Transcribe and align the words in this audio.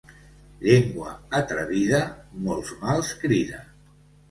Llengua 0.63 1.11
atrevida 1.41 2.01
molts 2.49 2.75
mals 2.83 3.15
crida. 3.23 3.65